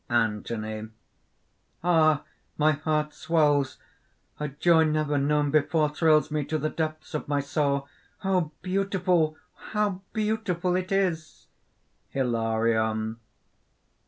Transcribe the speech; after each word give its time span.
_)ANTHONY. 0.15 0.89
"Ah! 1.83 2.23
my 2.57 2.71
heart 2.71 3.13
swells! 3.13 3.77
A 4.39 4.47
joy 4.47 4.83
never 4.83 5.19
known 5.19 5.51
before 5.51 5.89
thrills 5.93 6.31
me 6.31 6.43
to 6.45 6.57
the 6.57 6.71
depths 6.71 7.13
of 7.13 7.27
my 7.27 7.39
soul! 7.39 7.87
How 8.21 8.49
beautiful, 8.63 9.37
how 9.53 10.01
beautiful 10.11 10.75
it 10.75 10.91
is!" 10.91 11.45
HILARION. 12.09 13.19